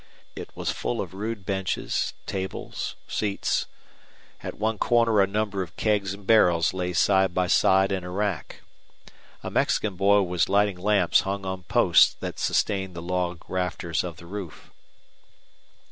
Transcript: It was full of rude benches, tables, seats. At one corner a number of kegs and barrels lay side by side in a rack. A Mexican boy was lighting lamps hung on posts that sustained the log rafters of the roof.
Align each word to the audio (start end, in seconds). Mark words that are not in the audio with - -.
It 0.35 0.49
was 0.55 0.71
full 0.71 0.99
of 0.99 1.13
rude 1.13 1.45
benches, 1.45 2.15
tables, 2.25 2.95
seats. 3.07 3.67
At 4.41 4.55
one 4.57 4.79
corner 4.79 5.21
a 5.21 5.27
number 5.27 5.61
of 5.61 5.75
kegs 5.77 6.15
and 6.15 6.25
barrels 6.25 6.73
lay 6.73 6.91
side 6.93 7.35
by 7.35 7.45
side 7.45 7.91
in 7.91 8.03
a 8.03 8.09
rack. 8.09 8.61
A 9.43 9.51
Mexican 9.51 9.95
boy 9.95 10.23
was 10.23 10.49
lighting 10.49 10.79
lamps 10.79 11.19
hung 11.19 11.45
on 11.45 11.65
posts 11.65 12.15
that 12.15 12.39
sustained 12.39 12.95
the 12.95 13.01
log 13.03 13.47
rafters 13.47 14.03
of 14.03 14.17
the 14.17 14.25
roof. 14.25 14.71